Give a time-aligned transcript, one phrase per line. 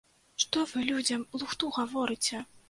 [0.43, 2.43] Што вы людзям лухту гаворыце?!